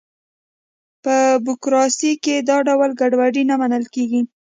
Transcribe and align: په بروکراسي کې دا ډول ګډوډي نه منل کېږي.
په 1.03 1.15
بروکراسي 1.45 2.11
کې 2.23 2.35
دا 2.49 2.57
ډول 2.67 2.89
ګډوډي 2.99 3.43
نه 3.49 3.55
منل 3.61 3.83
کېږي. 3.93 4.21